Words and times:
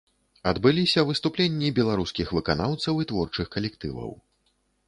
Адбыліся 0.51 1.03
выступленні 1.09 1.69
беларускіх 1.81 2.33
выканаўцаў 2.39 2.95
і 3.05 3.09
творчых 3.13 3.47
калектываў. 3.59 4.11